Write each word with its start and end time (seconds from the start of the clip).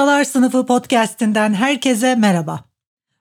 Ustalar 0.00 0.24
Sınıfı 0.24 0.66
podcast'inden 0.66 1.54
herkese 1.54 2.14
merhaba. 2.14 2.64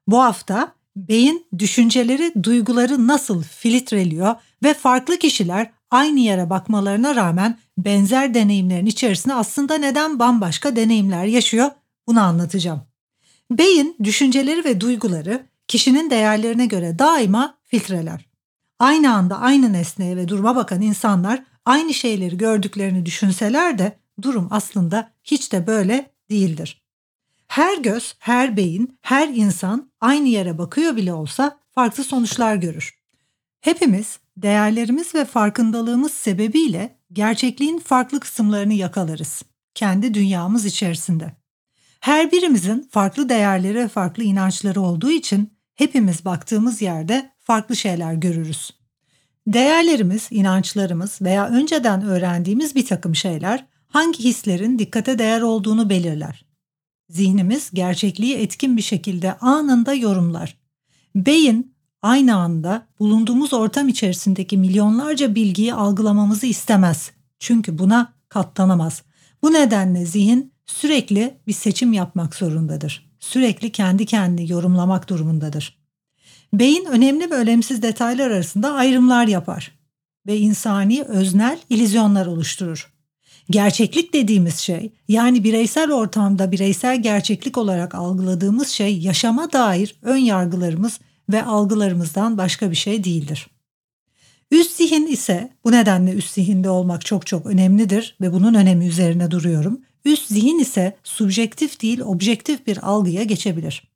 Bu 0.08 0.24
hafta 0.24 0.76
beyin 0.96 1.48
düşünceleri, 1.58 2.34
duyguları 2.44 3.08
nasıl 3.08 3.44
filtreliyor 3.44 4.36
ve 4.64 4.74
farklı 4.74 5.18
kişiler 5.18 5.72
aynı 5.92 6.20
yere 6.20 6.50
bakmalarına 6.50 7.16
rağmen 7.16 7.60
benzer 7.78 8.34
deneyimlerin 8.34 8.86
içerisinde 8.86 9.34
aslında 9.34 9.78
neden 9.78 10.20
bambaşka 10.20 10.76
deneyimler 10.76 11.26
yaşıyor 11.26 11.72
bunu 12.08 12.22
anlatacağım. 12.22 12.82
Beyin 13.52 13.96
düşünceleri 14.04 14.66
ve 14.66 14.82
duyguları 14.82 15.44
kişinin 15.68 16.10
değerlerine 16.10 16.66
göre 16.66 17.00
daima 17.00 17.58
filtreler. 17.64 18.26
Aynı 18.80 19.14
anda 19.14 19.40
aynı 19.40 19.74
nesneye 19.74 20.18
ve 20.18 20.28
duruma 20.28 20.56
bakan 20.56 20.82
insanlar 20.82 21.44
aynı 21.66 21.94
şeyleri 21.94 22.38
gördüklerini 22.38 23.06
düşünseler 23.06 23.78
de 23.78 24.00
durum 24.22 24.48
aslında 24.52 25.12
hiç 25.24 25.52
de 25.52 25.68
böyle 25.68 26.19
değildir. 26.30 26.82
Her 27.48 27.78
göz, 27.78 28.16
her 28.20 28.58
beyin, 28.58 28.98
her 29.02 29.28
insan 29.28 29.92
aynı 30.02 30.28
yere 30.28 30.58
bakıyor 30.58 30.96
bile 30.96 31.14
olsa 31.14 31.60
farklı 31.72 32.04
sonuçlar 32.04 32.56
görür. 32.56 33.00
Hepimiz 33.62 34.20
değerlerimiz 34.38 35.16
ve 35.16 35.26
farkındalığımız 35.26 36.12
sebebiyle 36.12 36.96
gerçekliğin 37.14 37.80
farklı 37.80 38.20
kısımlarını 38.20 38.74
yakalarız. 38.74 39.44
Kendi 39.76 40.14
dünyamız 40.14 40.66
içerisinde. 40.66 41.32
Her 42.00 42.32
birimizin 42.32 42.88
farklı 42.92 43.30
değerleri 43.30 43.78
ve 43.78 43.88
farklı 43.88 44.24
inançları 44.24 44.82
olduğu 44.82 45.12
için 45.12 45.54
hepimiz 45.76 46.26
baktığımız 46.26 46.82
yerde 46.82 47.32
farklı 47.40 47.76
şeyler 47.76 48.14
görürüz. 48.14 48.72
Değerlerimiz, 49.48 50.28
inançlarımız 50.32 51.22
veya 51.22 51.48
önceden 51.48 52.02
öğrendiğimiz 52.02 52.76
bir 52.76 52.86
takım 52.86 53.16
şeyler 53.16 53.66
hangi 53.90 54.24
hislerin 54.24 54.80
dikkate 54.80 55.20
değer 55.20 55.42
olduğunu 55.42 55.90
belirler. 55.90 56.46
Zihnimiz 57.10 57.72
gerçekliği 57.74 58.36
etkin 58.36 58.78
bir 58.78 58.82
şekilde 58.82 59.38
anında 59.38 59.94
yorumlar. 59.94 60.58
Beyin 61.16 61.74
aynı 62.02 62.36
anda 62.36 62.88
bulunduğumuz 63.00 63.54
ortam 63.54 63.88
içerisindeki 63.88 64.58
milyonlarca 64.58 65.36
bilgiyi 65.36 65.74
algılamamızı 65.74 66.46
istemez. 66.46 67.12
Çünkü 67.40 67.78
buna 67.78 68.14
katlanamaz. 68.30 69.04
Bu 69.42 69.54
nedenle 69.54 70.06
zihin 70.06 70.54
sürekli 70.66 71.38
bir 71.48 71.54
seçim 71.54 71.94
yapmak 71.94 72.36
zorundadır. 72.36 73.10
Sürekli 73.20 73.72
kendi 73.72 74.06
kendini 74.06 74.52
yorumlamak 74.52 75.10
durumundadır. 75.10 75.80
Beyin 76.54 76.86
önemli 76.86 77.32
ve 77.32 77.36
önemsiz 77.36 77.82
detaylar 77.82 78.32
arasında 78.32 78.74
ayrımlar 78.74 79.28
yapar 79.28 79.72
ve 80.28 80.38
insani 80.38 81.04
öznel 81.04 81.60
ilizyonlar 81.70 82.26
oluşturur. 82.26 82.99
Gerçeklik 83.50 84.14
dediğimiz 84.14 84.58
şey 84.58 84.92
yani 85.08 85.44
bireysel 85.44 85.92
ortamda 85.92 86.52
bireysel 86.52 87.02
gerçeklik 87.02 87.58
olarak 87.58 87.96
algıladığımız 87.96 88.68
şey 88.68 89.00
yaşama 89.00 89.52
dair 89.52 89.96
ön 90.02 90.18
yargılarımız 90.18 91.00
ve 91.30 91.44
algılarımızdan 91.44 92.38
başka 92.38 92.72
bir 92.72 92.76
şey 92.76 93.04
değildir. 93.04 93.48
Üst 94.52 94.72
zihin 94.72 95.08
ise 95.08 95.50
bu 95.64 95.72
nedenle 95.72 96.12
üst 96.12 96.34
zihinde 96.34 96.70
olmak 96.70 97.06
çok 97.06 97.28
çok 97.28 97.46
önemlidir 97.46 98.16
ve 98.22 98.34
bunun 98.34 98.54
önemi 98.54 98.88
üzerine 98.88 99.32
duruyorum. 99.32 99.82
Üst 100.06 100.28
zihin 100.28 100.60
ise 100.60 100.98
subjektif 101.04 101.82
değil 101.82 102.02
objektif 102.02 102.68
bir 102.68 102.90
algıya 102.90 103.24
geçebilir. 103.24 103.90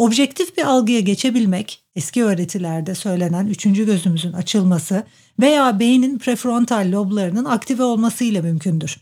Objektif 0.00 0.56
bir 0.56 0.62
algıya 0.62 1.00
geçebilmek 1.00 1.84
eski 1.96 2.24
öğretilerde 2.24 2.94
söylenen 2.94 3.46
üçüncü 3.46 3.86
gözümüzün 3.86 4.32
açılması 4.32 5.04
veya 5.40 5.80
beynin 5.80 6.18
prefrontal 6.18 6.92
loblarının 6.92 7.44
aktive 7.44 7.82
olmasıyla 7.82 8.42
mümkündür. 8.42 8.96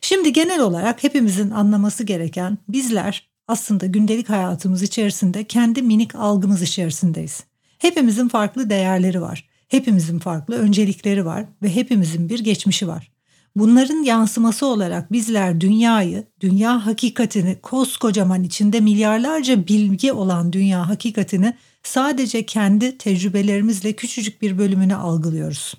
Şimdi 0.00 0.32
genel 0.32 0.60
olarak 0.60 1.02
hepimizin 1.02 1.50
anlaması 1.50 2.04
gereken 2.04 2.58
bizler 2.68 3.28
aslında 3.48 3.86
gündelik 3.86 4.28
hayatımız 4.28 4.82
içerisinde 4.82 5.44
kendi 5.44 5.82
minik 5.82 6.14
algımız 6.14 6.62
içerisindeyiz. 6.62 7.44
Hepimizin 7.78 8.28
farklı 8.28 8.70
değerleri 8.70 9.20
var. 9.22 9.48
Hepimizin 9.68 10.18
farklı 10.18 10.54
öncelikleri 10.54 11.26
var 11.26 11.44
ve 11.62 11.74
hepimizin 11.74 12.28
bir 12.28 12.38
geçmişi 12.38 12.88
var. 12.88 13.10
Bunların 13.56 14.02
yansıması 14.02 14.66
olarak 14.66 15.12
bizler 15.12 15.60
dünyayı, 15.60 16.24
dünya 16.40 16.86
hakikatini, 16.86 17.56
koskocaman 17.62 18.42
içinde 18.42 18.80
milyarlarca 18.80 19.66
bilgi 19.66 20.12
olan 20.12 20.52
dünya 20.52 20.88
hakikatini 20.88 21.54
sadece 21.82 22.46
kendi 22.46 22.98
tecrübelerimizle 22.98 23.92
küçücük 23.92 24.42
bir 24.42 24.58
bölümünü 24.58 24.94
algılıyoruz. 24.94 25.74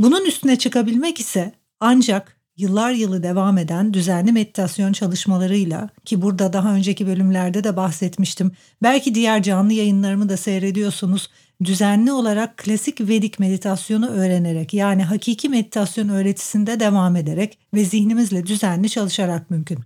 Bunun 0.00 0.24
üstüne 0.24 0.56
çıkabilmek 0.56 1.20
ise 1.20 1.52
ancak 1.80 2.40
yıllar 2.56 2.92
yılı 2.92 3.22
devam 3.22 3.58
eden 3.58 3.94
düzenli 3.94 4.32
meditasyon 4.32 4.92
çalışmalarıyla 4.92 5.88
ki 6.04 6.22
burada 6.22 6.52
daha 6.52 6.74
önceki 6.74 7.06
bölümlerde 7.06 7.64
de 7.64 7.76
bahsetmiştim. 7.76 8.52
Belki 8.82 9.14
diğer 9.14 9.42
canlı 9.42 9.72
yayınlarımı 9.72 10.28
da 10.28 10.36
seyrediyorsunuz. 10.36 11.30
Düzenli 11.64 12.12
olarak 12.12 12.56
klasik 12.56 13.00
Vedik 13.00 13.38
meditasyonu 13.38 14.08
öğrenerek 14.08 14.74
yani 14.74 15.04
hakiki 15.04 15.48
meditasyon 15.48 16.08
öğretisinde 16.08 16.80
devam 16.80 17.16
ederek 17.16 17.58
ve 17.74 17.84
zihnimizle 17.84 18.46
düzenli 18.46 18.90
çalışarak 18.90 19.50
mümkün. 19.50 19.78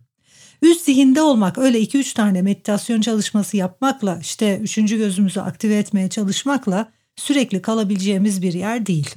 Üst 0.62 0.84
zihinde 0.84 1.22
olmak 1.22 1.58
öyle 1.58 1.82
2-3 1.82 2.14
tane 2.14 2.42
meditasyon 2.42 3.00
çalışması 3.00 3.56
yapmakla 3.56 4.18
işte 4.20 4.58
üçüncü 4.62 4.98
gözümüzü 4.98 5.40
aktive 5.40 5.78
etmeye 5.78 6.08
çalışmakla 6.08 6.92
sürekli 7.16 7.62
kalabileceğimiz 7.62 8.42
bir 8.42 8.52
yer 8.52 8.86
değil. 8.86 9.14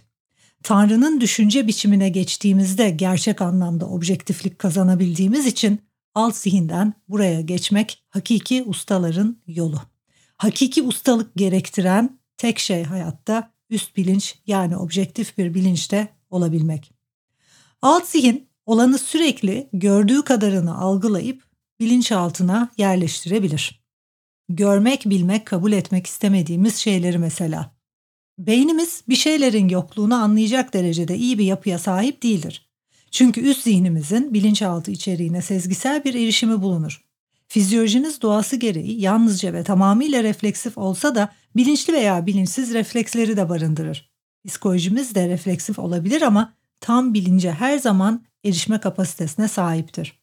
Tanrı'nın 0.64 1.22
düşünce 1.22 1.68
biçimine 1.68 2.10
geçtiğimizde 2.10 2.90
gerçek 2.90 3.42
anlamda 3.42 3.90
objektiflik 3.90 4.60
kazanabildiğimiz 4.60 5.46
için 5.46 5.80
alt 6.16 6.36
zihinden 6.36 6.94
buraya 7.10 7.42
geçmek 7.42 8.04
hakiki 8.10 8.64
ustaların 8.64 9.38
yolu. 9.48 9.82
Hakiki 10.38 10.84
ustalık 10.84 11.36
gerektiren 11.36 12.17
tek 12.38 12.60
şey 12.60 12.84
hayatta 12.84 13.52
üst 13.70 13.98
bilinç 13.98 14.36
yani 14.48 14.78
objektif 14.78 15.38
bir 15.38 15.54
bilinçte 15.54 16.08
olabilmek. 16.30 16.92
Alt 17.82 18.08
zihin 18.08 18.50
olanı 18.66 18.98
sürekli 18.98 19.70
gördüğü 19.74 20.24
kadarını 20.24 20.78
algılayıp 20.78 21.44
bilinçaltına 21.80 22.70
yerleştirebilir. 22.78 23.84
Görmek, 24.50 25.06
bilmek, 25.06 25.46
kabul 25.46 25.72
etmek 25.72 26.08
istemediğimiz 26.08 26.76
şeyleri 26.76 27.18
mesela. 27.18 27.78
Beynimiz 28.40 29.04
bir 29.10 29.16
şeylerin 29.16 29.70
yokluğunu 29.70 30.16
anlayacak 30.16 30.74
derecede 30.74 31.18
iyi 31.18 31.40
bir 31.40 31.46
yapıya 31.46 31.80
sahip 31.80 32.24
değildir. 32.24 32.70
Çünkü 33.12 33.42
üst 33.42 33.64
zihnimizin 33.64 34.34
bilinçaltı 34.34 34.92
içeriğine 34.92 35.42
sezgisel 35.42 36.04
bir 36.04 36.14
erişimi 36.14 36.62
bulunur. 36.62 37.04
Fizyolojiniz 37.48 38.22
doğası 38.22 38.56
gereği 38.56 39.02
yalnızca 39.02 39.54
ve 39.54 39.64
tamamıyla 39.64 40.24
refleksif 40.24 40.78
olsa 40.78 41.16
da 41.16 41.34
bilinçli 41.58 41.94
veya 41.94 42.26
bilinçsiz 42.26 42.74
refleksleri 42.74 43.38
de 43.38 43.50
barındırır. 43.50 44.12
Psikolojimiz 44.48 45.16
de 45.16 45.30
refleksif 45.30 45.80
olabilir 45.80 46.22
ama 46.22 46.54
tam 46.82 47.14
bilince 47.14 47.52
her 47.52 47.78
zaman 47.78 48.24
erişme 48.46 48.80
kapasitesine 48.80 49.48
sahiptir. 49.48 50.20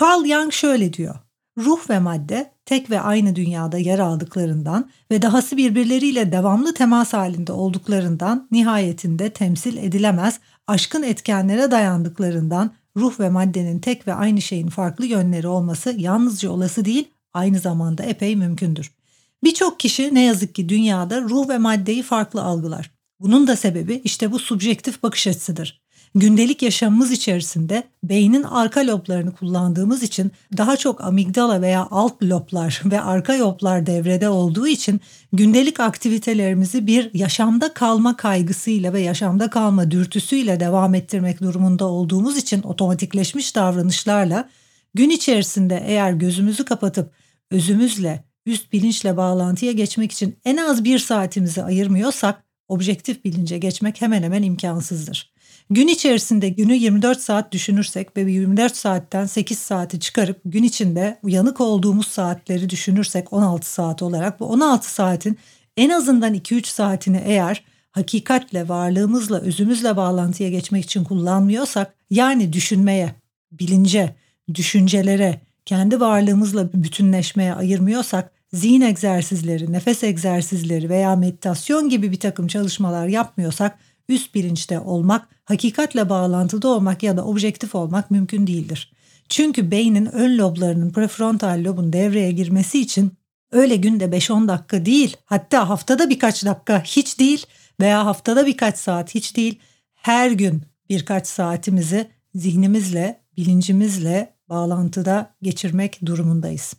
Carl 0.00 0.24
Jung 0.24 0.52
şöyle 0.52 0.92
diyor. 0.92 1.14
Ruh 1.58 1.90
ve 1.90 1.98
madde 1.98 2.52
tek 2.64 2.90
ve 2.90 3.00
aynı 3.00 3.36
dünyada 3.36 3.78
yer 3.78 3.98
aldıklarından 3.98 4.90
ve 5.10 5.22
dahası 5.22 5.56
birbirleriyle 5.56 6.32
devamlı 6.32 6.74
temas 6.74 7.12
halinde 7.12 7.52
olduklarından 7.52 8.48
nihayetinde 8.50 9.30
temsil 9.30 9.76
edilemez 9.76 10.40
aşkın 10.66 11.02
etkenlere 11.02 11.70
dayandıklarından 11.70 12.70
ruh 12.96 13.20
ve 13.20 13.30
maddenin 13.30 13.78
tek 13.78 14.06
ve 14.06 14.14
aynı 14.14 14.42
şeyin 14.42 14.68
farklı 14.68 15.06
yönleri 15.06 15.48
olması 15.48 15.94
yalnızca 15.98 16.50
olası 16.50 16.84
değil 16.84 17.08
aynı 17.34 17.58
zamanda 17.58 18.02
epey 18.02 18.36
mümkündür. 18.36 18.97
Birçok 19.44 19.80
kişi 19.80 20.14
ne 20.14 20.24
yazık 20.24 20.54
ki 20.54 20.68
dünyada 20.68 21.20
ruh 21.20 21.48
ve 21.48 21.58
maddeyi 21.58 22.02
farklı 22.02 22.42
algılar. 22.42 22.90
Bunun 23.20 23.46
da 23.46 23.56
sebebi 23.56 24.00
işte 24.04 24.32
bu 24.32 24.38
subjektif 24.38 25.02
bakış 25.02 25.26
açısıdır. 25.26 25.80
Gündelik 26.14 26.62
yaşamımız 26.62 27.10
içerisinde 27.10 27.82
beynin 28.04 28.42
arka 28.42 28.86
loblarını 28.86 29.32
kullandığımız 29.32 30.02
için 30.02 30.32
daha 30.56 30.76
çok 30.76 31.04
amigdala 31.04 31.62
veya 31.62 31.88
alt 31.90 32.22
loblar 32.22 32.82
ve 32.84 33.00
arka 33.00 33.38
loblar 33.38 33.86
devrede 33.86 34.28
olduğu 34.28 34.68
için 34.68 35.00
gündelik 35.32 35.80
aktivitelerimizi 35.80 36.86
bir 36.86 37.14
yaşamda 37.14 37.74
kalma 37.74 38.16
kaygısıyla 38.16 38.92
ve 38.92 39.00
yaşamda 39.00 39.50
kalma 39.50 39.90
dürtüsüyle 39.90 40.60
devam 40.60 40.94
ettirmek 40.94 41.40
durumunda 41.40 41.86
olduğumuz 41.86 42.36
için 42.36 42.62
otomatikleşmiş 42.62 43.56
davranışlarla 43.56 44.48
gün 44.94 45.10
içerisinde 45.10 45.82
eğer 45.86 46.12
gözümüzü 46.12 46.64
kapatıp 46.64 47.12
özümüzle 47.50 48.27
üst 48.48 48.72
bilinçle 48.72 49.16
bağlantıya 49.16 49.72
geçmek 49.72 50.12
için 50.12 50.36
en 50.44 50.56
az 50.56 50.84
bir 50.84 50.98
saatimizi 50.98 51.62
ayırmıyorsak 51.62 52.44
objektif 52.68 53.24
bilince 53.24 53.58
geçmek 53.58 54.00
hemen 54.00 54.22
hemen 54.22 54.42
imkansızdır. 54.42 55.32
Gün 55.70 55.88
içerisinde 55.88 56.48
günü 56.48 56.74
24 56.74 57.20
saat 57.20 57.52
düşünürsek 57.52 58.16
ve 58.16 58.32
24 58.32 58.76
saatten 58.76 59.26
8 59.26 59.58
saati 59.58 60.00
çıkarıp 60.00 60.40
gün 60.44 60.62
içinde 60.62 61.18
uyanık 61.22 61.60
olduğumuz 61.60 62.06
saatleri 62.06 62.70
düşünürsek 62.70 63.32
16 63.32 63.72
saat 63.72 64.02
olarak 64.02 64.40
bu 64.40 64.44
16 64.44 64.92
saatin 64.92 65.38
en 65.76 65.90
azından 65.90 66.34
2-3 66.34 66.66
saatini 66.66 67.22
eğer 67.24 67.64
hakikatle 67.90 68.68
varlığımızla 68.68 69.40
özümüzle 69.40 69.96
bağlantıya 69.96 70.50
geçmek 70.50 70.84
için 70.84 71.04
kullanmıyorsak 71.04 71.94
yani 72.10 72.52
düşünmeye, 72.52 73.14
bilince, 73.52 74.14
düşüncelere, 74.54 75.40
kendi 75.64 76.00
varlığımızla 76.00 76.72
bütünleşmeye 76.72 77.54
ayırmıyorsak 77.54 78.37
zihin 78.52 78.80
egzersizleri, 78.80 79.72
nefes 79.72 80.04
egzersizleri 80.04 80.88
veya 80.88 81.16
meditasyon 81.16 81.88
gibi 81.88 82.12
bir 82.12 82.20
takım 82.20 82.46
çalışmalar 82.46 83.06
yapmıyorsak 83.06 83.78
üst 84.08 84.34
bilinçte 84.34 84.80
olmak, 84.80 85.28
hakikatle 85.44 86.08
bağlantıda 86.08 86.68
olmak 86.68 87.02
ya 87.02 87.16
da 87.16 87.24
objektif 87.24 87.74
olmak 87.74 88.10
mümkün 88.10 88.46
değildir. 88.46 88.92
Çünkü 89.28 89.70
beynin 89.70 90.06
ön 90.06 90.38
loblarının 90.38 90.90
prefrontal 90.90 91.64
lobun 91.64 91.92
devreye 91.92 92.32
girmesi 92.32 92.80
için 92.80 93.12
öyle 93.52 93.76
günde 93.76 94.04
5-10 94.04 94.48
dakika 94.48 94.84
değil, 94.86 95.16
hatta 95.24 95.68
haftada 95.68 96.10
birkaç 96.10 96.44
dakika 96.44 96.82
hiç 96.82 97.18
değil 97.18 97.46
veya 97.80 98.06
haftada 98.06 98.46
birkaç 98.46 98.78
saat 98.78 99.14
hiç 99.14 99.36
değil, 99.36 99.58
her 99.94 100.30
gün 100.30 100.62
birkaç 100.88 101.26
saatimizi 101.26 102.08
zihnimizle, 102.34 103.20
bilincimizle 103.36 104.34
bağlantıda 104.48 105.34
geçirmek 105.42 106.06
durumundayız. 106.06 106.74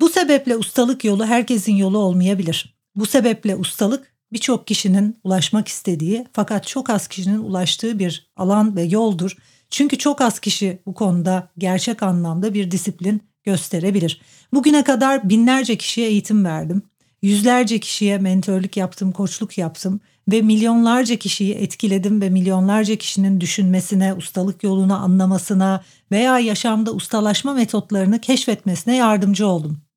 Bu 0.00 0.08
sebeple 0.08 0.56
ustalık 0.56 1.04
yolu 1.04 1.26
herkesin 1.26 1.74
yolu 1.74 1.98
olmayabilir. 1.98 2.74
Bu 2.96 3.06
sebeple 3.06 3.56
ustalık 3.56 4.12
birçok 4.32 4.66
kişinin 4.66 5.16
ulaşmak 5.24 5.68
istediği 5.68 6.26
fakat 6.32 6.66
çok 6.66 6.90
az 6.90 7.08
kişinin 7.08 7.38
ulaştığı 7.38 7.98
bir 7.98 8.30
alan 8.36 8.76
ve 8.76 8.82
yoldur. 8.82 9.36
Çünkü 9.70 9.98
çok 9.98 10.20
az 10.20 10.40
kişi 10.40 10.82
bu 10.86 10.94
konuda 10.94 11.48
gerçek 11.58 12.02
anlamda 12.02 12.54
bir 12.54 12.70
disiplin 12.70 13.22
gösterebilir. 13.44 14.20
Bugüne 14.54 14.84
kadar 14.84 15.28
binlerce 15.28 15.76
kişiye 15.76 16.08
eğitim 16.08 16.44
verdim. 16.44 16.82
Yüzlerce 17.22 17.80
kişiye 17.80 18.18
mentörlük 18.18 18.76
yaptım, 18.76 19.12
koçluk 19.12 19.58
yaptım 19.58 20.00
ve 20.28 20.42
milyonlarca 20.42 21.16
kişiyi 21.16 21.54
etkiledim 21.54 22.20
ve 22.20 22.30
milyonlarca 22.30 22.96
kişinin 22.96 23.40
düşünmesine, 23.40 24.14
ustalık 24.14 24.62
yolunu 24.62 24.94
anlamasına 24.94 25.84
veya 26.12 26.38
yaşamda 26.38 26.92
ustalaşma 26.92 27.54
metotlarını 27.54 28.20
keşfetmesine 28.20 28.96
yardımcı 28.96 29.46
oldum. 29.46 29.89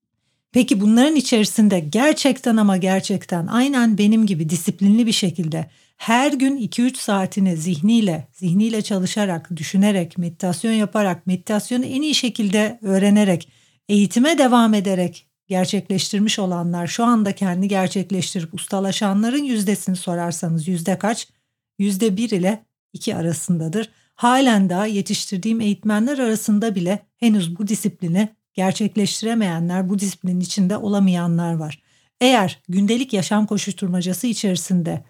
Peki 0.53 0.81
bunların 0.81 1.15
içerisinde 1.15 1.79
gerçekten 1.79 2.57
ama 2.57 2.77
gerçekten 2.77 3.47
aynen 3.47 3.97
benim 3.97 4.25
gibi 4.25 4.50
disiplinli 4.50 5.07
bir 5.07 5.11
şekilde 5.11 5.69
her 5.97 6.33
gün 6.33 6.57
2-3 6.57 6.97
saatini 6.97 7.57
zihniyle, 7.57 8.27
zihniyle 8.31 8.81
çalışarak, 8.81 9.55
düşünerek, 9.55 10.17
meditasyon 10.17 10.71
yaparak, 10.71 11.27
meditasyonu 11.27 11.85
en 11.85 12.01
iyi 12.01 12.15
şekilde 12.15 12.79
öğrenerek, 12.81 13.50
eğitime 13.89 14.38
devam 14.38 14.73
ederek 14.73 15.27
gerçekleştirmiş 15.47 16.39
olanlar, 16.39 16.88
şu 16.88 17.03
anda 17.03 17.31
kendi 17.35 17.67
gerçekleştirip 17.67 18.53
ustalaşanların 18.53 19.44
yüzdesini 19.44 19.95
sorarsanız 19.95 20.67
yüzde 20.67 21.00
kaç? 21.00 21.27
Yüzde 21.79 22.17
bir 22.17 22.29
ile 22.29 22.65
iki 22.94 23.15
arasındadır. 23.15 23.89
Halen 24.15 24.69
daha 24.69 24.85
yetiştirdiğim 24.85 25.61
eğitmenler 25.61 26.17
arasında 26.17 26.75
bile 26.75 27.00
henüz 27.17 27.59
bu 27.59 27.67
disiplini 27.67 28.29
gerçekleştiremeyenler, 28.53 29.89
bu 29.89 30.00
disiplinin 30.00 30.39
içinde 30.39 30.77
olamayanlar 30.77 31.53
var. 31.53 31.81
Eğer 32.21 32.59
gündelik 32.69 33.13
yaşam 33.13 33.45
koşuşturmacası 33.45 34.27
içerisinde 34.27 35.03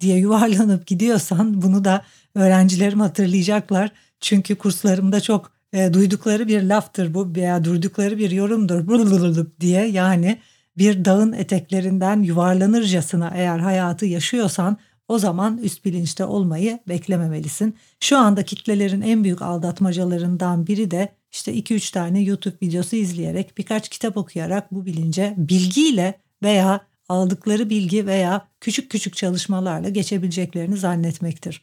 diye 0.00 0.18
yuvarlanıp 0.18 0.86
gidiyorsan 0.86 1.62
bunu 1.62 1.84
da 1.84 2.04
öğrencilerim 2.34 3.00
hatırlayacaklar. 3.00 3.92
Çünkü 4.20 4.56
kurslarımda 4.56 5.20
çok 5.20 5.52
e, 5.72 5.92
duydukları 5.92 6.48
bir 6.48 6.62
laftır 6.62 7.14
bu 7.14 7.34
veya 7.36 7.64
duydukları 7.64 8.18
bir 8.18 8.30
yorumdur 8.30 9.46
diye 9.60 9.86
yani 9.86 10.38
bir 10.78 11.04
dağın 11.04 11.32
eteklerinden 11.32 12.22
yuvarlanırcasına 12.22 13.32
eğer 13.34 13.58
hayatı 13.58 14.06
yaşıyorsan 14.06 14.76
o 15.08 15.18
zaman 15.18 15.58
üst 15.58 15.84
bilinçte 15.84 16.24
olmayı 16.24 16.78
beklememelisin. 16.88 17.76
Şu 18.00 18.18
anda 18.18 18.42
kitlelerin 18.42 19.00
en 19.00 19.24
büyük 19.24 19.42
aldatmacalarından 19.42 20.66
biri 20.66 20.90
de 20.90 21.08
işte 21.32 21.54
2-3 21.54 21.92
tane 21.92 22.22
YouTube 22.22 22.54
videosu 22.62 22.96
izleyerek 22.96 23.58
birkaç 23.58 23.88
kitap 23.88 24.16
okuyarak 24.16 24.72
bu 24.74 24.86
bilince 24.86 25.34
bilgiyle 25.36 26.20
veya 26.42 26.80
aldıkları 27.08 27.70
bilgi 27.70 28.06
veya 28.06 28.48
küçük 28.60 28.90
küçük 28.90 29.16
çalışmalarla 29.16 29.88
geçebileceklerini 29.88 30.76
zannetmektir. 30.76 31.62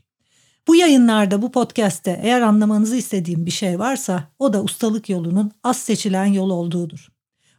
Bu 0.68 0.76
yayınlarda, 0.76 1.42
bu 1.42 1.52
podcast'te 1.52 2.20
eğer 2.24 2.42
anlamanızı 2.42 2.96
istediğim 2.96 3.46
bir 3.46 3.52
şey 3.52 3.80
varsa 3.80 4.28
o 4.40 4.54
da 4.54 4.64
ustalık 4.64 5.10
yolunun 5.10 5.52
az 5.64 5.78
seçilen 5.78 6.26
yol 6.26 6.50
olduğudur. 6.50 7.08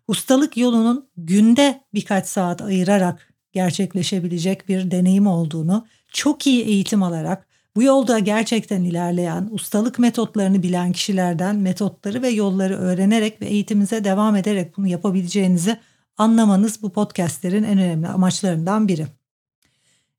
Ustalık 0.08 0.56
yolunun 0.56 1.08
günde 1.16 1.80
birkaç 1.94 2.26
saat 2.26 2.62
ayırarak 2.62 3.34
gerçekleşebilecek 3.52 4.68
bir 4.68 4.90
deneyim 4.90 5.26
olduğunu, 5.26 5.86
çok 6.12 6.46
iyi 6.46 6.64
eğitim 6.64 7.02
alarak 7.02 7.49
bu 7.76 7.82
yolda 7.82 8.18
gerçekten 8.18 8.82
ilerleyen, 8.82 9.48
ustalık 9.52 9.98
metotlarını 9.98 10.62
bilen 10.62 10.92
kişilerden 10.92 11.56
metotları 11.56 12.22
ve 12.22 12.28
yolları 12.28 12.76
öğrenerek 12.76 13.42
ve 13.42 13.46
eğitiminize 13.46 14.04
devam 14.04 14.36
ederek 14.36 14.76
bunu 14.76 14.86
yapabileceğinizi 14.86 15.76
anlamanız 16.16 16.82
bu 16.82 16.90
podcastlerin 16.92 17.62
en 17.62 17.78
önemli 17.78 18.08
amaçlarından 18.08 18.88
biri. 18.88 19.06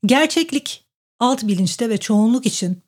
Gerçeklik 0.06 0.86
alt 1.19 1.44
bilinçte 1.44 1.89
ve 1.89 1.98
çoğunluk 1.98 2.45
için 2.45 2.81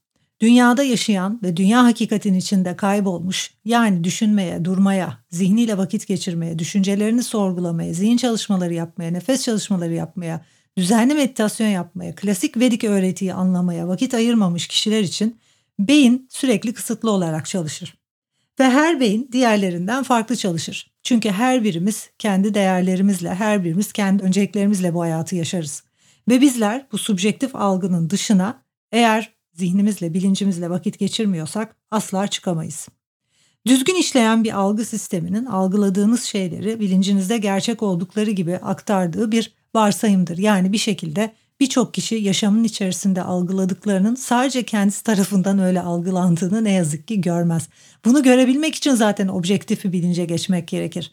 dünyada 0.44 0.84
yaşayan 0.84 1.40
ve 1.44 1.58
dünya 1.58 1.84
hakikatin 1.84 2.34
içinde 2.34 2.76
kaybolmuş 2.76 3.54
yani 3.66 4.04
düşünmeye, 4.04 4.66
durmaya, 4.66 5.18
zihniyle 5.30 5.78
vakit 5.78 6.08
geçirmeye, 6.08 6.60
düşüncelerini 6.60 7.24
sorgulamaya, 7.24 7.94
zihin 7.94 8.18
çalışmaları 8.18 8.74
yapmaya, 8.74 9.12
nefes 9.12 9.44
çalışmaları 9.44 9.94
yapmaya, 9.94 10.46
düzenli 10.78 11.14
meditasyon 11.14 11.68
yapmaya, 11.68 12.16
klasik 12.16 12.58
Vedik 12.58 12.84
öğretiyi 12.84 13.34
anlamaya 13.34 13.88
vakit 13.88 14.14
ayırmamış 14.14 14.68
kişiler 14.68 15.02
için 15.02 15.40
beyin 15.80 16.28
sürekli 16.30 16.74
kısıtlı 16.74 17.12
olarak 17.12 17.46
çalışır. 17.46 17.98
Ve 18.60 18.64
her 18.64 19.00
beyin 19.00 19.30
diğerlerinden 19.32 20.04
farklı 20.04 20.36
çalışır. 20.36 20.94
Çünkü 21.04 21.30
her 21.30 21.64
birimiz 21.64 22.10
kendi 22.20 22.54
değerlerimizle, 22.54 23.36
her 23.36 23.64
birimiz 23.64 23.94
kendi 23.94 24.24
önceliklerimizle 24.24 24.94
bu 24.94 25.02
hayatı 25.02 25.36
yaşarız. 25.36 25.84
Ve 26.30 26.42
bizler 26.42 26.88
bu 26.92 26.98
subjektif 26.98 27.56
algının 27.56 28.10
dışına 28.10 28.64
eğer 28.92 29.33
zihnimizle, 29.54 30.14
bilincimizle 30.14 30.70
vakit 30.70 31.00
geçirmiyorsak 31.00 31.76
asla 31.92 32.28
çıkamayız. 32.28 32.88
Düzgün 33.68 33.96
işleyen 33.96 34.44
bir 34.44 34.60
algı 34.60 34.86
sisteminin 34.86 35.46
algıladığınız 35.46 36.24
şeyleri 36.24 36.80
bilincinizde 36.80 37.38
gerçek 37.38 37.84
oldukları 37.84 38.32
gibi 38.32 38.58
aktardığı 38.58 39.32
bir 39.32 39.54
varsayımdır. 39.76 40.38
Yani 40.38 40.74
bir 40.74 40.78
şekilde 40.78 41.34
birçok 41.60 41.94
kişi 41.94 42.16
yaşamın 42.16 42.64
içerisinde 42.64 43.22
algıladıklarının 43.22 44.16
sadece 44.16 44.64
kendisi 44.64 45.04
tarafından 45.04 45.60
öyle 45.60 45.82
algılandığını 45.82 46.64
ne 46.64 46.72
yazık 46.72 47.08
ki 47.08 47.22
görmez. 47.22 47.70
Bunu 48.06 48.24
görebilmek 48.24 48.76
için 48.76 48.96
zaten 48.96 49.28
objektif 49.28 49.84
bir 49.84 49.92
bilince 49.92 50.26
geçmek 50.26 50.68
gerekir. 50.68 51.12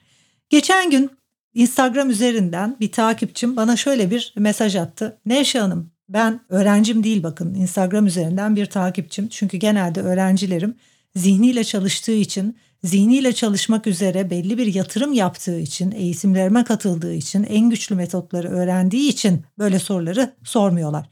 Geçen 0.49 0.91
gün 0.91 1.11
Instagram 1.55 2.11
üzerinden 2.11 2.77
bir 2.81 2.93
takipçim 2.93 3.57
bana 3.57 3.77
şöyle 3.77 4.11
bir 4.11 4.35
mesaj 4.37 4.77
attı. 4.77 5.19
Nevşe 5.27 5.59
Hanım 5.59 5.91
ben 6.13 6.41
öğrencim 6.49 7.05
değil 7.05 7.23
bakın 7.23 7.55
Instagram 7.55 8.07
üzerinden 8.07 8.57
bir 8.57 8.67
takipçim. 8.67 9.29
Çünkü 9.29 9.57
genelde 9.57 10.01
öğrencilerim 10.01 10.75
zihniyle 11.17 11.65
çalıştığı 11.65 12.13
için 12.13 12.57
zihniyle 12.85 13.33
çalışmak 13.33 13.87
üzere 13.87 14.31
belli 14.31 14.59
bir 14.59 14.75
yatırım 14.75 15.13
yaptığı 15.13 15.61
için, 15.61 15.91
eğitimlerime 15.91 16.65
katıldığı 16.65 17.15
için, 17.15 17.43
en 17.43 17.71
güçlü 17.71 17.95
metotları 17.95 18.49
öğrendiği 18.49 19.09
için 19.09 19.43
böyle 19.59 19.79
soruları 19.79 20.35
sormuyorlar. 20.45 21.09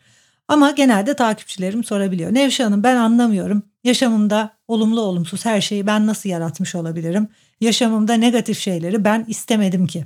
Ama 0.49 0.71
genelde 0.71 1.15
takipçilerim 1.15 1.85
sorabiliyor. 1.85 2.35
Nevşe 2.35 2.65
Hanım 2.65 2.83
ben 2.83 2.97
anlamıyorum. 2.97 3.63
Yaşamımda 3.85 4.51
olumlu 4.69 5.01
olumsuz 5.01 5.45
her 5.45 5.61
şeyi 5.61 5.87
ben 5.87 6.07
nasıl 6.07 6.29
yaratmış 6.29 6.75
olabilirim? 6.75 7.29
Yaşamımda 7.61 8.15
negatif 8.15 8.59
şeyleri 8.59 9.05
ben 9.05 9.25
istemedim 9.29 9.87
ki. 9.87 10.05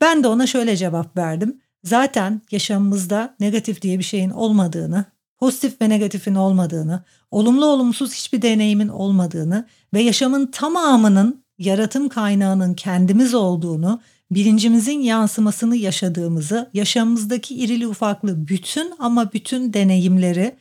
Ben 0.00 0.24
de 0.24 0.28
ona 0.28 0.46
şöyle 0.46 0.76
cevap 0.76 1.16
verdim. 1.16 1.60
Zaten 1.84 2.42
yaşamımızda 2.50 3.36
negatif 3.40 3.82
diye 3.82 3.98
bir 3.98 4.04
şeyin 4.04 4.30
olmadığını, 4.30 5.04
pozitif 5.38 5.80
ve 5.80 5.88
negatifin 5.88 6.34
olmadığını, 6.34 7.04
olumlu 7.30 7.66
olumsuz 7.66 8.14
hiçbir 8.14 8.42
deneyimin 8.42 8.88
olmadığını 8.88 9.66
ve 9.94 10.02
yaşamın 10.02 10.46
tamamının 10.46 11.44
yaratım 11.58 12.08
kaynağının 12.08 12.74
kendimiz 12.74 13.34
olduğunu, 13.34 14.00
bilincimizin 14.30 14.98
yansımasını 14.98 15.76
yaşadığımızı, 15.76 16.70
yaşamımızdaki 16.74 17.54
irili 17.54 17.88
ufaklı 17.88 18.48
bütün 18.48 18.92
ama 18.98 19.32
bütün 19.32 19.72
deneyimleri 19.72 20.56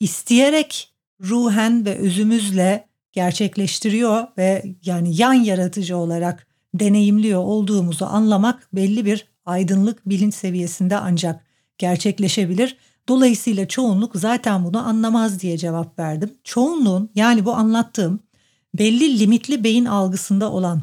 isteyerek 0.00 0.94
ruhen 1.20 1.84
ve 1.84 1.98
özümüzle 1.98 2.88
gerçekleştiriyor 3.12 4.26
ve 4.38 4.64
yani 4.84 5.16
yan 5.16 5.34
yaratıcı 5.34 5.96
olarak 5.96 6.46
deneyimliyor 6.74 7.40
olduğumuzu 7.40 8.04
anlamak 8.04 8.68
belli 8.72 9.04
bir 9.04 9.33
aydınlık 9.46 10.08
bilinç 10.08 10.34
seviyesinde 10.34 10.96
ancak 10.96 11.44
gerçekleşebilir. 11.78 12.76
Dolayısıyla 13.08 13.68
çoğunluk 13.68 14.16
zaten 14.16 14.64
bunu 14.64 14.86
anlamaz 14.88 15.40
diye 15.40 15.58
cevap 15.58 15.98
verdim. 15.98 16.34
Çoğunluğun 16.44 17.10
yani 17.14 17.44
bu 17.44 17.54
anlattığım 17.54 18.20
belli 18.74 19.18
limitli 19.18 19.64
beyin 19.64 19.84
algısında 19.84 20.52
olan, 20.52 20.82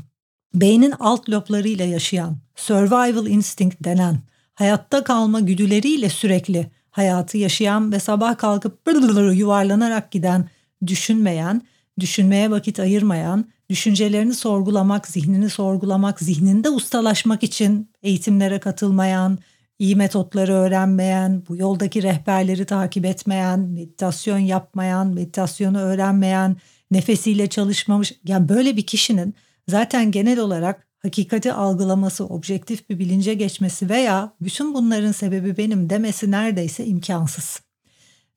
beynin 0.53 0.94
alt 1.00 1.30
loblarıyla 1.30 1.86
yaşayan, 1.86 2.38
survival 2.56 3.27
instinct 3.27 3.84
denen, 3.84 4.20
hayatta 4.53 5.03
kalma 5.03 5.39
güdüleriyle 5.39 6.10
sürekli 6.10 6.72
hayatı 6.91 7.38
yaşayan 7.38 7.91
ve 7.91 8.00
sabah 8.00 8.38
kalkıp 8.38 8.88
yuvarlanarak 9.36 10.12
giden, 10.12 10.50
düşünmeyen, 10.88 11.62
düşünmeye 12.00 12.51
vakit 12.51 12.80
ayırmayan, 12.80 13.46
düşüncelerini 13.72 14.34
sorgulamak, 14.34 15.08
zihnini 15.08 15.50
sorgulamak, 15.50 16.20
zihninde 16.20 16.70
ustalaşmak 16.70 17.44
için 17.44 17.90
eğitimlere 18.04 18.60
katılmayan, 18.60 19.40
iyi 19.80 19.96
metotları 19.96 20.54
öğrenmeyen, 20.54 21.44
bu 21.50 21.56
yoldaki 21.56 22.04
rehberleri 22.04 22.66
takip 22.66 23.06
etmeyen, 23.06 23.60
meditasyon 23.60 24.38
yapmayan, 24.38 25.08
meditasyonu 25.08 25.80
öğrenmeyen, 25.80 26.56
nefesiyle 26.92 27.48
çalışmamış. 27.48 28.13
Yani 28.25 28.50
böyle 28.50 28.78
bir 28.78 28.86
kişinin 28.86 29.36
zaten 29.68 30.12
genel 30.12 30.40
olarak 30.40 30.88
hakikati 31.01 31.54
algılaması, 31.54 32.25
objektif 32.25 32.90
bir 32.90 33.00
bilince 33.00 33.34
geçmesi 33.34 33.90
veya 33.90 34.34
bütün 34.42 34.74
bunların 34.74 35.12
sebebi 35.12 35.58
benim 35.58 35.90
demesi 35.90 36.32
neredeyse 36.32 36.86
imkansız. 36.86 37.62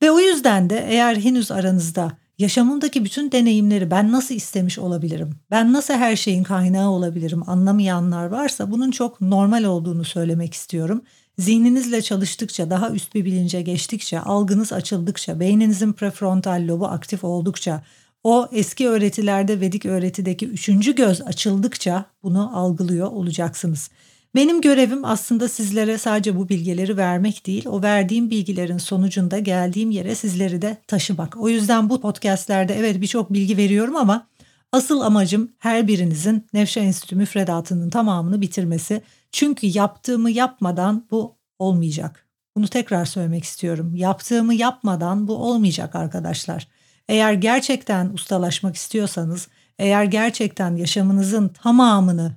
Ve 0.03 0.11
o 0.11 0.21
yüzden 0.21 0.71
de 0.71 0.87
eğer 0.88 1.17
henüz 1.17 1.50
aranızda 1.50 2.12
yaşamımdaki 2.38 3.05
bütün 3.05 3.33
deneyimleri 3.33 3.91
ben 3.91 4.12
nasıl 4.12 4.35
istemiş 4.35 4.79
olabilirim? 4.79 5.31
Ben 5.50 5.73
nasıl 5.73 5.95
her 5.95 6.17
şeyin 6.17 6.43
kaynağı 6.43 6.91
olabilirim? 6.91 7.43
Anlamayanlar 7.47 8.26
varsa 8.26 8.71
bunun 8.71 8.91
çok 8.91 9.21
normal 9.21 9.64
olduğunu 9.64 10.05
söylemek 10.05 10.55
istiyorum. 10.55 11.03
Zihninizle 11.38 12.03
çalıştıkça, 12.03 12.71
daha 12.71 12.91
üst 12.91 13.14
bir 13.14 13.25
bilince 13.25 13.62
geçtikçe, 13.62 14.21
algınız 14.21 14.73
açıldıkça, 14.73 15.41
beyninizin 15.41 15.93
prefrontal 15.93 16.69
lobu 16.69 16.87
aktif 16.87 17.25
oldukça, 17.25 17.83
o 18.25 18.49
eski 18.53 18.88
öğretilerde 18.88 19.61
Vedik 19.61 19.87
öğretideki 19.87 20.47
üçüncü 20.47 20.95
göz 20.95 21.21
açıldıkça 21.21 22.05
bunu 22.23 22.59
algılıyor 22.59 23.07
olacaksınız. 23.07 23.91
Benim 24.35 24.61
görevim 24.61 25.05
aslında 25.05 25.49
sizlere 25.49 25.99
sadece 25.99 26.37
bu 26.37 26.49
bilgileri 26.49 26.97
vermek 26.97 27.47
değil, 27.47 27.67
o 27.67 27.83
verdiğim 27.83 28.31
bilgilerin 28.31 28.79
sonucunda 28.79 29.38
geldiğim 29.38 29.91
yere 29.91 30.14
sizleri 30.14 30.62
de 30.62 30.76
taşımak. 30.87 31.37
O 31.37 31.49
yüzden 31.49 31.91
bu 31.91 32.00
podcastlerde 32.00 32.75
evet 32.75 33.00
birçok 33.00 33.33
bilgi 33.33 33.57
veriyorum 33.57 33.97
ama 33.97 34.26
asıl 34.73 35.00
amacım 35.00 35.53
her 35.59 35.88
birinizin 35.88 36.47
Nevşa 36.53 36.81
Enstitü 36.81 37.17
müfredatının 37.17 37.91
tamamını 37.91 38.41
bitirmesi. 38.41 39.03
Çünkü 39.33 39.67
yaptığımı 39.67 40.31
yapmadan 40.31 41.07
bu 41.11 41.37
olmayacak. 41.59 42.26
Bunu 42.57 42.69
tekrar 42.69 43.05
söylemek 43.05 43.45
istiyorum. 43.45 43.97
Yaptığımı 43.97 44.55
yapmadan 44.55 45.29
bu 45.29 45.37
olmayacak 45.37 45.95
arkadaşlar. 45.95 46.69
Eğer 47.09 47.33
gerçekten 47.33 48.11
ustalaşmak 48.11 48.76
istiyorsanız, 48.76 49.49
eğer 49.79 50.05
gerçekten 50.05 50.76
yaşamınızın 50.76 51.49
tamamını 51.49 52.33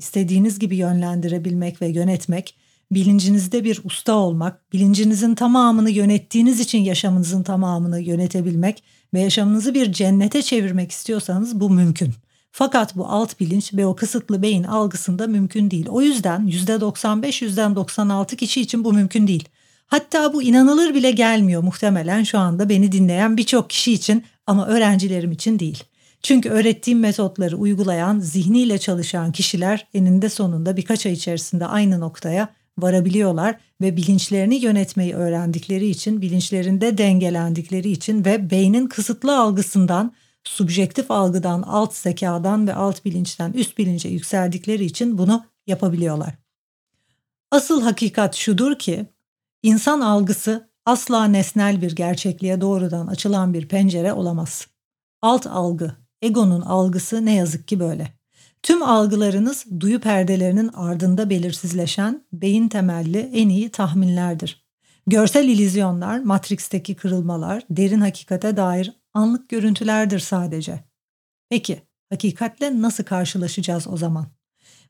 istediğiniz 0.00 0.58
gibi 0.58 0.76
yönlendirebilmek 0.76 1.82
ve 1.82 1.88
yönetmek, 1.88 2.54
bilincinizde 2.90 3.64
bir 3.64 3.80
usta 3.84 4.14
olmak, 4.14 4.72
bilincinizin 4.72 5.34
tamamını 5.34 5.90
yönettiğiniz 5.90 6.60
için 6.60 6.78
yaşamınızın 6.78 7.42
tamamını 7.42 8.00
yönetebilmek 8.00 8.82
ve 9.14 9.20
yaşamınızı 9.20 9.74
bir 9.74 9.92
cennete 9.92 10.42
çevirmek 10.42 10.90
istiyorsanız 10.90 11.60
bu 11.60 11.70
mümkün. 11.70 12.14
Fakat 12.52 12.96
bu 12.96 13.06
alt 13.06 13.40
bilinç 13.40 13.74
ve 13.74 13.86
o 13.86 13.96
kısıtlı 13.96 14.42
beyin 14.42 14.64
algısında 14.64 15.26
mümkün 15.26 15.70
değil. 15.70 15.86
O 15.88 16.02
yüzden 16.02 16.48
%95, 16.48 17.42
%96 17.42 18.36
kişi 18.36 18.60
için 18.60 18.84
bu 18.84 18.92
mümkün 18.92 19.26
değil. 19.26 19.48
Hatta 19.86 20.32
bu 20.32 20.42
inanılır 20.42 20.94
bile 20.94 21.10
gelmiyor 21.10 21.62
muhtemelen 21.62 22.22
şu 22.22 22.38
anda 22.38 22.68
beni 22.68 22.92
dinleyen 22.92 23.36
birçok 23.36 23.70
kişi 23.70 23.92
için 23.92 24.24
ama 24.46 24.66
öğrencilerim 24.66 25.32
için 25.32 25.58
değil. 25.58 25.84
Çünkü 26.22 26.48
öğrettiğim 26.48 27.00
metotları 27.00 27.56
uygulayan, 27.56 28.18
zihniyle 28.18 28.78
çalışan 28.78 29.32
kişiler 29.32 29.86
eninde 29.94 30.28
sonunda 30.28 30.76
birkaç 30.76 31.06
ay 31.06 31.12
içerisinde 31.12 31.66
aynı 31.66 32.00
noktaya 32.00 32.48
varabiliyorlar 32.78 33.58
ve 33.80 33.96
bilinçlerini 33.96 34.56
yönetmeyi 34.56 35.14
öğrendikleri 35.14 35.86
için, 35.86 36.22
bilinçlerinde 36.22 36.98
dengelendikleri 36.98 37.90
için 37.90 38.24
ve 38.24 38.50
beynin 38.50 38.86
kısıtlı 38.86 39.38
algısından, 39.38 40.12
subjektif 40.44 41.10
algıdan, 41.10 41.62
alt 41.62 41.94
zekadan 41.94 42.66
ve 42.66 42.74
alt 42.74 43.04
bilinçten 43.04 43.52
üst 43.52 43.78
bilince 43.78 44.08
yükseldikleri 44.08 44.84
için 44.84 45.18
bunu 45.18 45.44
yapabiliyorlar. 45.66 46.34
Asıl 47.50 47.82
hakikat 47.82 48.34
şudur 48.34 48.78
ki 48.78 49.06
insan 49.62 50.00
algısı 50.00 50.70
asla 50.86 51.24
nesnel 51.24 51.82
bir 51.82 51.96
gerçekliğe 51.96 52.60
doğrudan 52.60 53.06
açılan 53.06 53.54
bir 53.54 53.68
pencere 53.68 54.12
olamaz. 54.12 54.66
Alt 55.22 55.46
algı 55.46 55.99
Egonun 56.22 56.60
algısı 56.60 57.26
ne 57.26 57.34
yazık 57.34 57.68
ki 57.68 57.80
böyle. 57.80 58.20
Tüm 58.62 58.82
algılarınız 58.82 59.66
duyu 59.80 60.00
perdelerinin 60.00 60.70
ardında 60.74 61.30
belirsizleşen 61.30 62.24
beyin 62.32 62.68
temelli 62.68 63.18
en 63.18 63.48
iyi 63.48 63.70
tahminlerdir. 63.70 64.66
Görsel 65.06 65.48
ilizyonlar, 65.48 66.18
Matrix'teki 66.18 66.94
kırılmalar, 66.94 67.62
derin 67.70 68.00
hakikate 68.00 68.56
dair 68.56 68.92
anlık 69.14 69.48
görüntülerdir 69.48 70.18
sadece. 70.18 70.84
Peki, 71.48 71.82
hakikatle 72.10 72.82
nasıl 72.82 73.04
karşılaşacağız 73.04 73.88
o 73.88 73.96
zaman? 73.96 74.26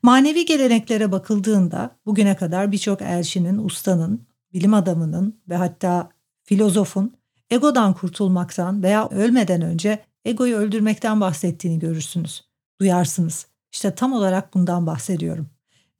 Manevi 0.02 0.44
geleneklere 0.46 1.12
bakıldığında 1.12 1.96
bugüne 2.06 2.36
kadar 2.36 2.72
birçok 2.72 3.02
elçinin, 3.02 3.58
ustanın, 3.58 4.26
bilim 4.52 4.74
adamının 4.74 5.40
ve 5.48 5.56
hatta 5.56 6.10
filozofun 6.42 7.14
egodan 7.50 7.94
kurtulmaktan 7.94 8.82
veya 8.82 9.08
ölmeden 9.08 9.62
önce 9.62 10.04
egoyu 10.24 10.56
öldürmekten 10.56 11.20
bahsettiğini 11.20 11.78
görürsünüz, 11.78 12.44
duyarsınız. 12.80 13.46
İşte 13.72 13.94
tam 13.94 14.12
olarak 14.12 14.54
bundan 14.54 14.86
bahsediyorum. 14.86 15.46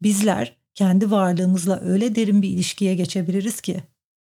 Bizler 0.03 0.57
kendi 0.75 1.11
varlığımızla 1.11 1.81
öyle 1.81 2.15
derin 2.15 2.43
bir 2.43 2.49
ilişkiye 2.49 2.95
geçebiliriz 2.95 3.61
ki, 3.61 3.83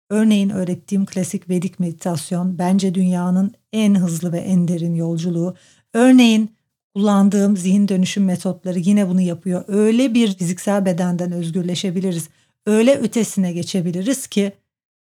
örneğin 0.09 0.49
öğrettiğim 0.49 1.05
klasik 1.05 1.49
Vedik 1.49 1.79
meditasyon 1.79 2.57
bence 2.57 2.95
dünyanın 2.95 3.51
en 3.73 3.95
hızlı 3.95 4.31
ve 4.31 4.39
en 4.39 4.67
derin 4.67 4.95
yolculuğu. 4.95 5.55
Örneğin 5.93 6.55
kullandığım 6.95 7.57
zihin 7.57 7.87
dönüşüm 7.87 8.25
metotları 8.25 8.79
yine 8.79 9.09
bunu 9.09 9.21
yapıyor. 9.21 9.63
Öyle 9.67 10.13
bir 10.13 10.37
fiziksel 10.37 10.85
bedenden 10.85 11.31
özgürleşebiliriz. 11.31 12.29
Öyle 12.65 12.95
ötesine 12.95 13.53
geçebiliriz 13.53 14.27
ki 14.27 14.51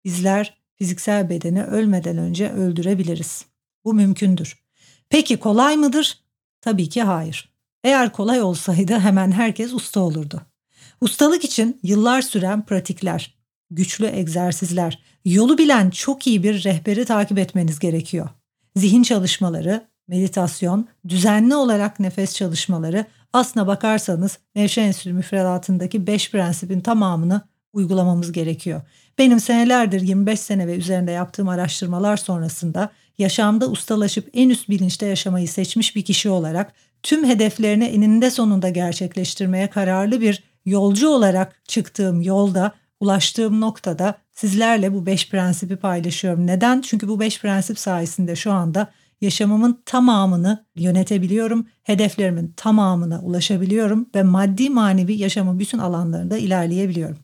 bizler 0.05 0.57
fiziksel 0.75 1.29
bedeni 1.31 1.65
ölmeden 1.65 2.19
önce 2.19 2.53
öldürebiliriz. 2.53 3.47
Bu 3.85 3.95
mümkündür. 3.95 4.64
Peki 5.11 5.37
kolay 5.37 5.77
mıdır? 5.77 6.19
Tabii 6.61 6.89
ki 6.89 7.03
hayır. 7.03 7.55
Eğer 7.85 8.13
kolay 8.13 8.43
olsaydı 8.43 8.99
hemen 8.99 9.33
herkes 9.33 9.73
usta 9.73 10.01
olurdu. 10.01 10.41
Ustalık 11.01 11.45
için 11.45 11.81
yıllar 11.83 12.23
süren 12.23 12.65
pratikler, 12.65 13.35
güçlü 13.71 14.07
egzersizler, 14.07 15.03
yolu 15.25 15.59
bilen 15.59 15.91
çok 15.91 16.27
iyi 16.27 16.43
bir 16.43 16.65
rehberi 16.65 17.05
takip 17.05 17.39
etmeniz 17.39 17.79
gerekiyor. 17.79 18.29
Zihin 18.77 19.03
çalışmaları, 19.03 19.87
meditasyon, 20.09 20.89
düzenli 21.09 21.55
olarak 21.55 22.01
nefes 22.01 22.35
çalışmaları 22.35 23.07
aslına 23.33 23.67
bakarsanız 23.67 24.39
Nevşe 24.55 24.81
Enstitü 24.81 25.13
müfredatındaki 25.13 26.07
5 26.07 26.31
prensibin 26.31 26.81
tamamını 26.81 27.41
uygulamamız 27.73 28.33
gerekiyor. 28.33 28.83
Benim 29.19 29.41
senelerdir 29.41 30.01
25 30.01 30.41
sene 30.41 30.67
ve 30.67 30.77
üzerinde 30.77 31.11
yaptığım 31.13 31.49
araştırmalar 31.49 32.17
sonrasında 32.17 32.91
yaşamda 33.19 33.71
ustalaşıp 33.71 34.29
en 34.33 34.49
üst 34.49 34.69
bilinçte 34.69 35.07
yaşamayı 35.07 35.49
seçmiş 35.49 35.97
bir 35.97 36.03
kişi 36.03 36.31
olarak 36.31 36.73
tüm 37.03 37.25
hedeflerini 37.25 37.85
eninde 37.85 38.31
sonunda 38.31 38.69
gerçekleştirmeye 38.69 39.71
kararlı 39.71 40.21
bir 40.21 40.43
yolcu 40.67 41.09
olarak 41.09 41.63
çıktığım 41.69 42.23
yolda 42.23 42.73
ulaştığım 43.01 43.61
noktada 43.61 44.15
sizlerle 44.33 44.95
bu 44.95 45.07
beş 45.07 45.31
prensibi 45.31 45.77
paylaşıyorum. 45.77 46.47
Neden? 46.47 46.81
Çünkü 46.81 47.09
bu 47.09 47.21
beş 47.21 47.41
prensip 47.41 47.79
sayesinde 47.79 48.37
şu 48.37 48.53
anda 48.53 48.91
yaşamımın 49.21 49.83
tamamını 49.87 50.65
yönetebiliyorum, 50.77 51.67
hedeflerimin 51.83 52.53
tamamına 52.57 53.21
ulaşabiliyorum 53.21 54.09
ve 54.15 54.23
maddi 54.23 54.71
manevi 54.71 55.15
yaşamın 55.15 55.59
bütün 55.59 55.79
alanlarında 55.79 56.39
ilerleyebiliyorum. 56.39 57.19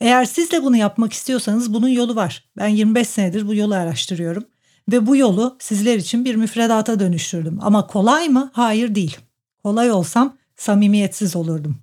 Eğer 0.00 0.24
siz 0.24 0.52
de 0.52 0.64
bunu 0.64 0.76
yapmak 0.76 1.12
istiyorsanız 1.12 1.74
bunun 1.74 1.88
yolu 1.88 2.16
var. 2.16 2.44
Ben 2.56 2.68
25 2.68 3.08
senedir 3.08 3.46
bu 3.46 3.54
yolu 3.54 3.74
araştırıyorum 3.74 4.44
ve 4.92 5.06
bu 5.06 5.16
yolu 5.16 5.56
sizler 5.60 5.96
için 5.96 6.24
bir 6.24 6.34
müfredata 6.34 7.00
dönüştürdüm. 7.00 7.58
Ama 7.60 7.86
kolay 7.86 8.28
mı? 8.28 8.50
Hayır 8.52 8.94
değil. 8.94 9.16
Kolay 9.62 9.92
olsam 9.92 10.36
samimiyetsiz 10.56 11.36
olurdum. 11.36 11.76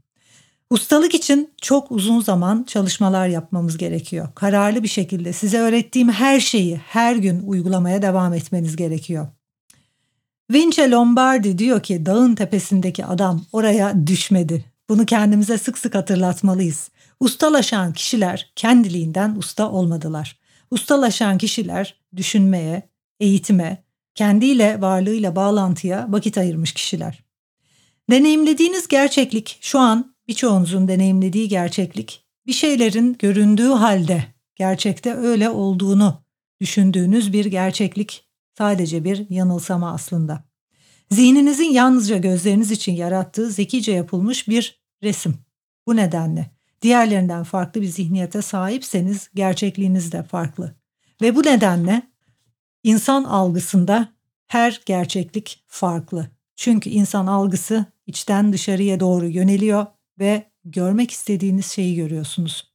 Ustalık 0.69 1.15
için 1.15 1.49
çok 1.61 1.91
uzun 1.91 2.21
zaman 2.21 2.63
çalışmalar 2.67 3.27
yapmamız 3.27 3.77
gerekiyor. 3.77 4.27
Kararlı 4.35 4.83
bir 4.83 4.87
şekilde 4.87 5.33
size 5.33 5.57
öğrettiğim 5.57 6.09
her 6.09 6.39
şeyi 6.39 6.77
her 6.77 7.15
gün 7.15 7.43
uygulamaya 7.47 8.01
devam 8.01 8.33
etmeniz 8.33 8.75
gerekiyor. 8.75 9.27
Vince 10.51 10.91
Lombardi 10.91 11.57
diyor 11.57 11.83
ki 11.83 12.05
dağın 12.05 12.35
tepesindeki 12.35 13.05
adam 13.05 13.45
oraya 13.51 14.07
düşmedi. 14.07 14.65
Bunu 14.89 15.05
kendimize 15.05 15.57
sık 15.57 15.77
sık 15.77 15.95
hatırlatmalıyız. 15.95 16.89
Ustalaşan 17.19 17.93
kişiler 17.93 18.51
kendiliğinden 18.55 19.35
usta 19.35 19.71
olmadılar. 19.71 20.37
Ustalaşan 20.71 21.37
kişiler 21.37 21.99
düşünmeye, 22.15 22.89
eğitime, 23.19 23.83
kendiyle 24.15 24.81
varlığıyla 24.81 25.35
bağlantıya 25.35 26.05
vakit 26.09 26.37
ayırmış 26.37 26.73
kişiler. 26.73 27.23
Deneyimlediğiniz 28.09 28.87
gerçeklik 28.87 29.57
şu 29.61 29.79
an 29.79 30.15
birçoğunuzun 30.27 30.87
deneyimlediği 30.87 31.47
gerçeklik 31.47 32.23
bir 32.47 32.53
şeylerin 32.53 33.15
göründüğü 33.19 33.69
halde 33.69 34.23
gerçekte 34.55 35.13
öyle 35.13 35.49
olduğunu 35.49 36.23
düşündüğünüz 36.61 37.33
bir 37.33 37.45
gerçeklik 37.45 38.27
sadece 38.57 39.03
bir 39.03 39.29
yanılsama 39.29 39.93
aslında. 39.93 40.43
Zihninizin 41.11 41.71
yalnızca 41.71 42.17
gözleriniz 42.17 42.71
için 42.71 42.95
yarattığı 42.95 43.51
zekice 43.51 43.91
yapılmış 43.91 44.47
bir 44.47 44.81
resim. 45.03 45.35
Bu 45.87 45.95
nedenle 45.95 46.56
diğerlerinden 46.81 47.43
farklı 47.43 47.81
bir 47.81 47.87
zihniyete 47.87 48.41
sahipseniz 48.41 49.29
gerçekliğiniz 49.35 50.11
de 50.11 50.23
farklı. 50.23 50.75
Ve 51.21 51.35
bu 51.35 51.43
nedenle 51.43 52.01
insan 52.83 53.23
algısında 53.23 54.09
her 54.47 54.81
gerçeklik 54.85 55.63
farklı. 55.67 56.29
Çünkü 56.55 56.89
insan 56.89 57.27
algısı 57.27 57.85
içten 58.07 58.53
dışarıya 58.53 58.99
doğru 58.99 59.27
yöneliyor 59.27 59.85
ve 60.19 60.43
görmek 60.65 61.11
istediğiniz 61.11 61.65
şeyi 61.65 61.95
görüyorsunuz. 61.95 62.71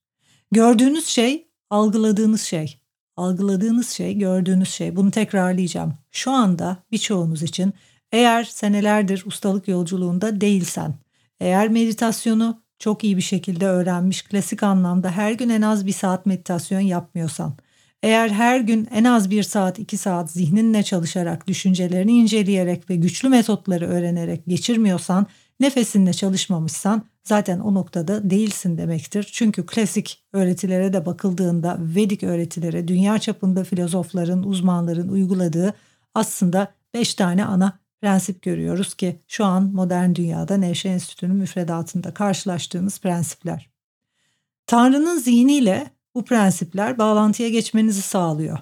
Gördüğünüz 0.53 1.07
şey 1.07 1.49
algıladığınız 1.71 2.43
şey. 2.43 2.79
Algıladığınız 3.17 3.89
şey 3.91 4.19
gördüğünüz 4.19 4.71
şey. 4.71 4.97
Bunu 4.97 5.11
tekrarlayacağım. 5.11 5.95
Şu 6.11 6.31
anda 6.31 6.77
birçoğunuz 6.93 7.43
için 7.43 7.73
eğer 8.13 8.45
senelerdir 8.45 9.23
ustalık 9.27 9.69
yolculuğunda 9.69 10.41
değilsen, 10.41 10.95
eğer 11.41 11.69
meditasyonu 11.69 12.62
çok 12.83 13.05
iyi 13.05 13.17
bir 13.17 13.23
şekilde 13.23 13.67
öğrenmiş, 13.67 14.23
klasik 14.23 14.62
anlamda 14.62 15.11
her 15.11 15.33
gün 15.33 15.49
en 15.49 15.62
az 15.62 15.87
bir 15.87 15.93
saat 15.93 16.27
meditasyon 16.27 16.81
yapmıyorsan, 16.81 17.55
eğer 18.03 18.29
her 18.29 18.61
gün 18.61 18.89
en 18.91 19.05
az 19.05 19.31
bir 19.31 19.43
saat 19.43 19.79
iki 19.79 19.97
saat 19.97 20.31
zihninle 20.31 20.83
çalışarak, 20.83 21.47
düşüncelerini 21.47 22.12
inceleyerek 22.12 22.91
ve 22.91 22.97
güçlü 22.97 23.29
metotları 23.29 23.87
öğrenerek 23.89 24.47
geçirmiyorsan, 24.47 25.27
nefesinle 25.61 26.12
çalışmamışsan 26.12 27.03
zaten 27.25 27.61
o 27.61 27.75
noktada 27.75 28.31
değilsin 28.31 28.79
demektir. 28.79 29.29
Çünkü 29.33 29.67
klasik 29.67 30.23
öğretilere 30.33 30.93
de 30.93 31.07
bakıldığında 31.07 31.77
Vedik 31.81 32.23
öğretilere 32.23 32.89
dünya 32.89 33.19
çapında 33.19 33.65
filozofların, 33.65 34.43
uzmanların 34.43 35.09
uyguladığı 35.09 35.75
aslında 36.15 36.69
beş 36.95 37.15
tane 37.15 37.45
ana 37.45 37.82
prensip 38.03 38.43
görüyoruz 38.43 38.95
ki 38.95 39.21
şu 39.29 39.45
an 39.45 39.63
modern 39.63 40.15
dünyada 40.15 40.57
Nevşe 40.57 40.89
Enstitüsü'nün 40.89 41.37
müfredatında 41.37 42.15
karşılaştığımız 42.15 43.01
prensipler. 43.01 43.71
Tanrı'nın 44.67 45.19
zihniyle 45.19 45.91
bu 46.15 46.25
prensipler 46.25 46.99
bağlantıya 46.99 47.49
geçmenizi 47.49 48.03
sağlıyor. 48.03 48.59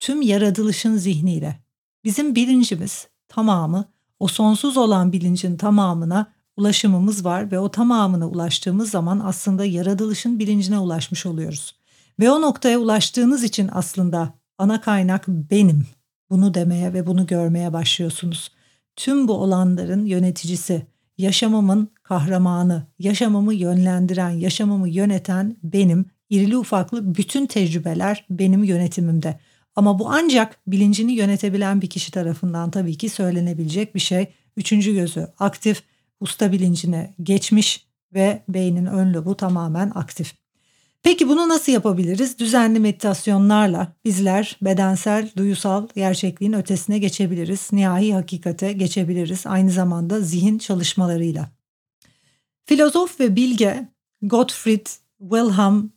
Tüm 0.00 0.22
yaratılışın 0.22 0.96
zihniyle. 0.96 1.58
Bizim 2.04 2.34
bilincimiz 2.34 3.08
tamamı 3.28 3.84
o 4.20 4.28
sonsuz 4.28 4.76
olan 4.76 5.12
bilincin 5.12 5.56
tamamına 5.56 6.32
ulaşımımız 6.56 7.24
var 7.24 7.52
ve 7.52 7.58
o 7.58 7.70
tamamına 7.70 8.28
ulaştığımız 8.28 8.90
zaman 8.90 9.20
aslında 9.24 9.64
yaratılışın 9.64 10.38
bilincine 10.38 10.78
ulaşmış 10.78 11.26
oluyoruz. 11.26 11.74
Ve 12.20 12.30
o 12.30 12.40
noktaya 12.40 12.78
ulaştığınız 12.78 13.44
için 13.44 13.70
aslında 13.72 14.34
ana 14.58 14.80
kaynak 14.80 15.28
benim. 15.28 15.86
Bunu 16.30 16.54
demeye 16.54 16.92
ve 16.92 17.06
bunu 17.06 17.26
görmeye 17.26 17.72
başlıyorsunuz. 17.72 18.53
Tüm 18.96 19.28
bu 19.28 19.32
olanların 19.32 20.04
yöneticisi, 20.04 20.86
yaşamımın 21.18 21.88
kahramanı, 22.02 22.86
yaşamımı 22.98 23.54
yönlendiren, 23.54 24.30
yaşamımı 24.30 24.88
yöneten 24.88 25.56
benim. 25.62 26.06
İrili 26.30 26.56
ufaklı 26.56 27.14
bütün 27.14 27.46
tecrübeler 27.46 28.26
benim 28.30 28.64
yönetimimde. 28.64 29.40
Ama 29.76 29.98
bu 29.98 30.10
ancak 30.10 30.58
bilincini 30.66 31.12
yönetebilen 31.12 31.82
bir 31.82 31.90
kişi 31.90 32.12
tarafından 32.12 32.70
tabii 32.70 32.98
ki 32.98 33.08
söylenebilecek 33.08 33.94
bir 33.94 34.00
şey. 34.00 34.26
Üçüncü 34.56 34.94
gözü 34.94 35.28
aktif, 35.38 35.82
usta 36.20 36.52
bilincine 36.52 37.14
geçmiş 37.22 37.86
ve 38.14 38.42
beynin 38.48 38.86
ön 38.86 39.14
lobu 39.14 39.36
tamamen 39.36 39.92
aktif. 39.94 40.43
Peki 41.04 41.28
bunu 41.28 41.48
nasıl 41.48 41.72
yapabiliriz? 41.72 42.38
Düzenli 42.38 42.80
meditasyonlarla 42.80 43.92
bizler 44.04 44.58
bedensel, 44.62 45.30
duyusal 45.36 45.88
gerçekliğin 45.94 46.52
ötesine 46.52 46.98
geçebiliriz. 46.98 47.68
Nihai 47.72 48.12
hakikate 48.12 48.72
geçebiliriz. 48.72 49.46
Aynı 49.46 49.70
zamanda 49.70 50.20
zihin 50.20 50.58
çalışmalarıyla. 50.58 51.50
Filozof 52.64 53.20
ve 53.20 53.36
bilge 53.36 53.88
Gottfried 54.22 54.86
Wilhelm 55.20 55.90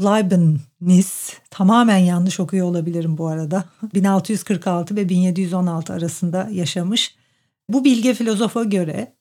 Leibniz, 0.00 1.32
tamamen 1.50 1.98
yanlış 1.98 2.40
okuyor 2.40 2.66
olabilirim 2.66 3.18
bu 3.18 3.26
arada, 3.26 3.64
1646 3.94 4.96
ve 4.96 5.08
1716 5.08 5.92
arasında 5.92 6.48
yaşamış. 6.52 7.14
Bu 7.68 7.84
bilge 7.84 8.14
filozofa 8.14 8.64
göre 8.64 9.14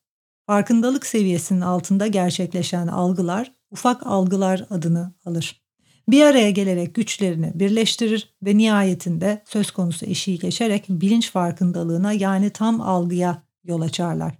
farkındalık 0.47 1.05
seviyesinin 1.05 1.61
altında 1.61 2.07
gerçekleşen 2.07 2.87
algılar 2.87 3.51
ufak 3.73 4.07
algılar 4.07 4.65
adını 4.69 5.13
alır. 5.25 5.63
Bir 6.09 6.21
araya 6.21 6.51
gelerek 6.51 6.95
güçlerini 6.95 7.51
birleştirir 7.55 8.33
ve 8.43 8.57
nihayetinde 8.57 9.43
söz 9.45 9.71
konusu 9.71 10.05
eşiği 10.05 10.39
geçerek 10.39 10.85
bilinç 10.89 11.31
farkındalığına 11.31 12.13
yani 12.13 12.49
tam 12.49 12.81
algıya 12.81 13.43
yol 13.63 13.81
açarlar. 13.81 14.33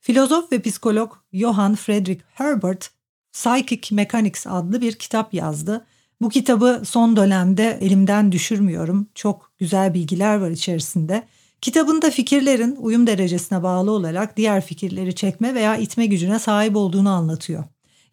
Filozof 0.00 0.52
ve 0.52 0.62
psikolog 0.62 1.12
Johann 1.32 1.74
Friedrich 1.74 2.20
Herbert 2.34 2.90
Psychic 3.32 3.94
Mechanics 3.94 4.46
adlı 4.46 4.80
bir 4.80 4.92
kitap 4.92 5.34
yazdı. 5.34 5.86
Bu 6.20 6.28
kitabı 6.28 6.82
son 6.84 7.16
dönemde 7.16 7.78
elimden 7.80 8.32
düşürmüyorum. 8.32 9.08
Çok 9.14 9.52
güzel 9.58 9.94
bilgiler 9.94 10.36
var 10.36 10.50
içerisinde. 10.50 11.22
Kitabında 11.60 12.10
fikirlerin 12.10 12.76
uyum 12.76 13.06
derecesine 13.06 13.62
bağlı 13.62 13.90
olarak 13.90 14.36
diğer 14.36 14.64
fikirleri 14.64 15.14
çekme 15.14 15.54
veya 15.54 15.76
itme 15.76 16.06
gücüne 16.06 16.38
sahip 16.38 16.76
olduğunu 16.76 17.10
anlatıyor. 17.10 17.64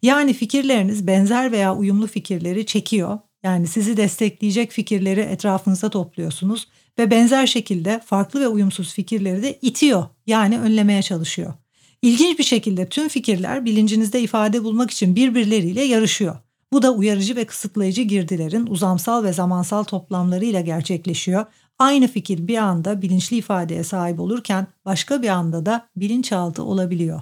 Yani 0.02 0.32
fikirleriniz 0.32 1.06
benzer 1.06 1.52
veya 1.52 1.76
uyumlu 1.76 2.06
fikirleri 2.06 2.66
çekiyor. 2.66 3.18
Yani 3.42 3.66
sizi 3.66 3.96
destekleyecek 3.96 4.72
fikirleri 4.72 5.20
etrafınıza 5.20 5.90
topluyorsunuz 5.90 6.68
ve 6.98 7.10
benzer 7.10 7.46
şekilde 7.46 8.00
farklı 8.06 8.40
ve 8.40 8.48
uyumsuz 8.48 8.94
fikirleri 8.94 9.42
de 9.42 9.58
itiyor. 9.62 10.06
Yani 10.26 10.58
önlemeye 10.60 11.02
çalışıyor. 11.02 11.54
İlginç 12.02 12.38
bir 12.38 12.44
şekilde 12.44 12.88
tüm 12.88 13.08
fikirler 13.08 13.64
bilincinizde 13.64 14.20
ifade 14.20 14.64
bulmak 14.64 14.90
için 14.90 15.16
birbirleriyle 15.16 15.82
yarışıyor. 15.82 16.36
Bu 16.72 16.82
da 16.82 16.92
uyarıcı 16.92 17.36
ve 17.36 17.44
kısıtlayıcı 17.44 18.02
girdilerin 18.02 18.66
uzamsal 18.66 19.24
ve 19.24 19.32
zamansal 19.32 19.84
toplamlarıyla 19.84 20.60
gerçekleşiyor. 20.60 21.46
Aynı 21.78 22.08
fikir 22.08 22.48
bir 22.48 22.56
anda 22.56 23.02
bilinçli 23.02 23.36
ifadeye 23.36 23.84
sahip 23.84 24.20
olurken 24.20 24.66
başka 24.84 25.22
bir 25.22 25.28
anda 25.28 25.66
da 25.66 25.88
bilinçaltı 25.96 26.62
olabiliyor. 26.62 27.20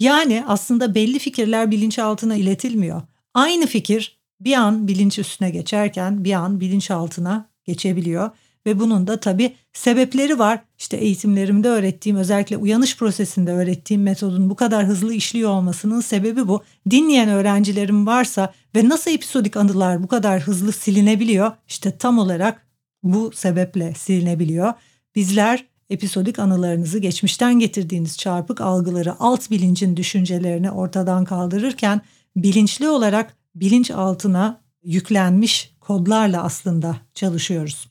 Yani 0.00 0.44
aslında 0.46 0.94
belli 0.94 1.18
fikirler 1.18 1.70
bilinçaltına 1.70 2.36
iletilmiyor. 2.36 3.02
Aynı 3.34 3.66
fikir 3.66 4.18
bir 4.40 4.54
an 4.54 4.88
bilinç 4.88 5.18
üstüne 5.18 5.50
geçerken 5.50 6.24
bir 6.24 6.32
an 6.32 6.60
bilinçaltına 6.60 7.48
geçebiliyor 7.64 8.30
ve 8.66 8.80
bunun 8.80 9.06
da 9.06 9.20
tabii 9.20 9.54
sebepleri 9.72 10.38
var. 10.38 10.60
İşte 10.78 10.96
eğitimlerimde 10.96 11.68
öğrettiğim 11.68 12.18
özellikle 12.18 12.56
uyanış 12.56 12.96
prosesinde 12.96 13.52
öğrettiğim 13.52 14.02
metodun 14.02 14.50
bu 14.50 14.56
kadar 14.56 14.86
hızlı 14.86 15.14
işliyor 15.14 15.50
olmasının 15.50 16.00
sebebi 16.00 16.48
bu. 16.48 16.62
Dinleyen 16.90 17.28
öğrencilerim 17.28 18.06
varsa 18.06 18.54
ve 18.74 18.88
nasıl 18.88 19.10
episodik 19.10 19.56
anılar 19.56 20.02
bu 20.02 20.08
kadar 20.08 20.40
hızlı 20.40 20.72
silinebiliyor? 20.72 21.52
İşte 21.68 21.98
tam 21.98 22.18
olarak 22.18 22.66
bu 23.02 23.32
sebeple 23.34 23.94
silinebiliyor. 23.94 24.72
Bizler 25.14 25.64
episodik 25.90 26.38
anılarınızı 26.38 26.98
geçmişten 26.98 27.58
getirdiğiniz 27.58 28.18
çarpık 28.18 28.60
algıları 28.60 29.14
alt 29.20 29.50
bilincin 29.50 29.96
düşüncelerini 29.96 30.70
ortadan 30.70 31.24
kaldırırken 31.24 32.00
bilinçli 32.36 32.88
olarak 32.88 33.36
bilinç 33.54 33.90
altına 33.90 34.60
yüklenmiş 34.82 35.76
kodlarla 35.80 36.42
aslında 36.42 36.96
çalışıyoruz. 37.14 37.88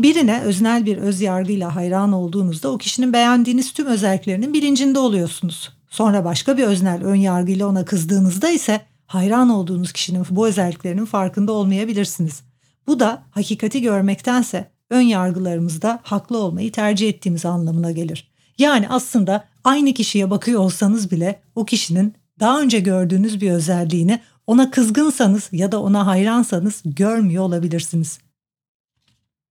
Birine 0.00 0.40
öznel 0.40 0.86
bir 0.86 0.96
öz 0.96 1.20
yargıyla 1.20 1.76
hayran 1.76 2.12
olduğunuzda 2.12 2.70
o 2.70 2.78
kişinin 2.78 3.12
beğendiğiniz 3.12 3.72
tüm 3.72 3.86
özelliklerinin 3.86 4.54
bilincinde 4.54 4.98
oluyorsunuz. 4.98 5.72
Sonra 5.88 6.24
başka 6.24 6.58
bir 6.58 6.64
öznel 6.64 7.04
ön 7.04 7.14
yargıyla 7.14 7.66
ona 7.66 7.84
kızdığınızda 7.84 8.50
ise 8.50 8.80
hayran 9.06 9.48
olduğunuz 9.48 9.92
kişinin 9.92 10.26
bu 10.30 10.48
özelliklerinin 10.48 11.04
farkında 11.04 11.52
olmayabilirsiniz. 11.52 12.42
Bu 12.86 13.00
da 13.00 13.22
hakikati 13.30 13.82
görmektense 13.82 14.70
ön 14.90 15.00
yargılarımızda 15.00 16.00
haklı 16.02 16.38
olmayı 16.38 16.72
tercih 16.72 17.08
ettiğimiz 17.08 17.44
anlamına 17.44 17.90
gelir. 17.90 18.28
Yani 18.58 18.88
aslında 18.88 19.44
aynı 19.64 19.94
kişiye 19.94 20.30
bakıyor 20.30 20.60
olsanız 20.60 21.10
bile 21.10 21.40
o 21.54 21.64
kişinin 21.64 22.14
daha 22.40 22.60
önce 22.60 22.80
gördüğünüz 22.80 23.40
bir 23.40 23.50
özelliğini 23.50 24.20
ona 24.46 24.70
kızgınsanız 24.70 25.48
ya 25.52 25.72
da 25.72 25.82
ona 25.82 26.06
hayransanız 26.06 26.82
görmüyor 26.84 27.44
olabilirsiniz. 27.44 28.18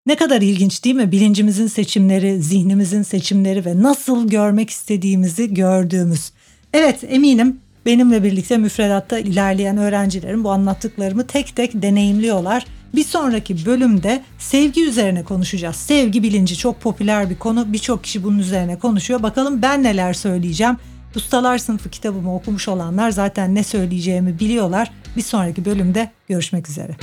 Ne 0.05 0.15
kadar 0.15 0.41
ilginç 0.41 0.83
değil 0.83 0.95
mi? 0.95 1.11
Bilincimizin 1.11 1.67
seçimleri, 1.67 2.41
zihnimizin 2.41 3.03
seçimleri 3.03 3.65
ve 3.65 3.81
nasıl 3.81 4.27
görmek 4.27 4.69
istediğimizi 4.69 5.53
gördüğümüz. 5.53 6.31
Evet 6.73 7.03
eminim 7.07 7.59
benimle 7.85 8.23
birlikte 8.23 8.57
müfredatta 8.57 9.19
ilerleyen 9.19 9.77
öğrencilerim 9.77 10.43
bu 10.43 10.51
anlattıklarımı 10.51 11.27
tek 11.27 11.55
tek 11.55 11.81
deneyimliyorlar. 11.81 12.65
Bir 12.95 13.03
sonraki 13.03 13.65
bölümde 13.65 14.23
sevgi 14.37 14.85
üzerine 14.85 15.23
konuşacağız. 15.23 15.75
Sevgi 15.75 16.23
bilinci 16.23 16.57
çok 16.57 16.81
popüler 16.81 17.29
bir 17.29 17.35
konu. 17.35 17.73
Birçok 17.73 18.03
kişi 18.03 18.23
bunun 18.23 18.39
üzerine 18.39 18.79
konuşuyor. 18.79 19.23
Bakalım 19.23 19.61
ben 19.61 19.83
neler 19.83 20.13
söyleyeceğim. 20.13 20.77
Ustalar 21.15 21.57
sınıfı 21.57 21.89
kitabımı 21.89 22.35
okumuş 22.35 22.67
olanlar 22.67 23.11
zaten 23.11 23.55
ne 23.55 23.63
söyleyeceğimi 23.63 24.39
biliyorlar. 24.39 24.91
Bir 25.17 25.21
sonraki 25.21 25.65
bölümde 25.65 26.11
görüşmek 26.27 26.69
üzere. 26.69 26.95